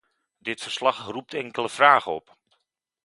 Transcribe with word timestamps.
Dit 0.37 0.61
verslag 0.61 1.05
roept 1.05 1.33
enkele 1.33 1.69
vragen 1.69 2.11
op. 2.11 2.37